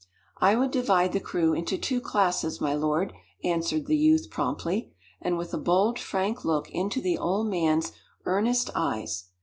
"I 0.39 0.55
would 0.55 0.71
divide 0.71 1.11
the 1.13 1.19
crew 1.19 1.53
into 1.53 1.77
two 1.77 2.01
classes, 2.01 2.59
my 2.59 2.73
lord," 2.73 3.13
answered 3.43 3.85
the 3.85 3.95
youth, 3.95 4.31
promptly, 4.31 4.91
and 5.21 5.37
with 5.37 5.53
a 5.53 5.59
bold 5.59 5.99
frank 5.99 6.43
look 6.43 6.71
into 6.71 6.99
the 7.01 7.19
old 7.19 7.45
man's 7.45 7.91
earnest 8.25 8.71
eyes. 8.73 9.25